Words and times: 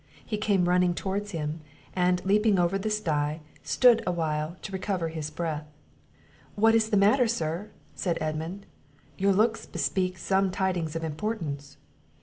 He 0.25 0.35
came 0.39 0.67
running 0.67 0.95
towards 0.95 1.29
him; 1.29 1.61
and, 1.95 2.25
leaping 2.25 2.57
over 2.57 2.79
the 2.79 2.89
style, 2.89 3.39
stood 3.61 3.99
still 4.01 4.11
a 4.11 4.11
while 4.11 4.57
to 4.63 4.71
recover 4.71 5.09
his 5.09 5.29
breath. 5.29 5.67
"What 6.55 6.73
is 6.73 6.89
the 6.89 6.97
matter, 6.97 7.27
sir?" 7.27 7.69
said 7.93 8.17
Edmund; 8.19 8.65
"your 9.19 9.31
looks 9.31 9.67
bespeak 9.67 10.17
some 10.17 10.49
tidings 10.49 10.95
of 10.95 11.03
importance." 11.03 11.77